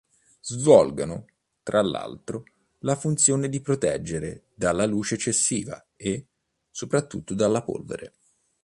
Svolgono, 0.41 1.25
tra 1.61 1.83
l'altro, 1.83 2.41
la 2.79 2.95
funzione 2.95 3.49
di 3.49 3.61
proteggere 3.61 4.45
dalla 4.55 4.87
luce 4.87 5.13
eccessiva 5.13 5.89
e, 5.95 6.25
soprattutto, 6.71 7.35
dalla 7.35 7.61
polvere. 7.61 8.15